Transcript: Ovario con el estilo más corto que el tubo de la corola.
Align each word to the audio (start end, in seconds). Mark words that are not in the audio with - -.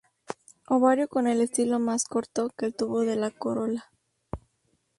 Ovario 0.67 1.07
con 1.07 1.27
el 1.27 1.41
estilo 1.41 1.77
más 1.77 2.05
corto 2.05 2.49
que 2.57 2.65
el 2.65 2.75
tubo 2.75 3.01
de 3.01 3.15
la 3.15 3.29
corola. 3.29 3.91